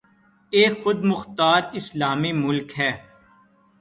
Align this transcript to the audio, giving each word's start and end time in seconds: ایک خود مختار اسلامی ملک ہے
ایک 0.53 0.83
خود 0.83 1.05
مختار 1.05 1.61
اسلامی 1.73 2.31
ملک 2.33 2.79
ہے 2.79 2.91